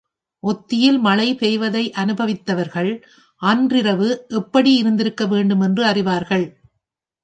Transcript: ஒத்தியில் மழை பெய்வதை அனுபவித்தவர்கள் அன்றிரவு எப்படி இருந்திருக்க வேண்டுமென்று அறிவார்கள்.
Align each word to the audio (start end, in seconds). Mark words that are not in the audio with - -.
ஒத்தியில் 0.43 0.99
மழை 0.99 1.35
பெய்வதை 1.35 1.91
அனுபவித்தவர்கள் 1.95 2.91
அன்றிரவு 3.41 4.25
எப்படி 4.27 4.75
இருந்திருக்க 4.75 5.25
வேண்டுமென்று 5.25 5.83
அறிவார்கள். 5.85 6.45